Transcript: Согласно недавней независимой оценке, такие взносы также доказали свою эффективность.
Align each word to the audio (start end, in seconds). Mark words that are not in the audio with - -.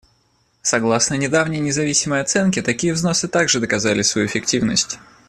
Согласно 0.63 1.13
недавней 1.13 1.59
независимой 1.59 2.21
оценке, 2.21 2.63
такие 2.63 2.91
взносы 2.91 3.27
также 3.27 3.59
доказали 3.59 4.01
свою 4.01 4.25
эффективность. 4.25 4.97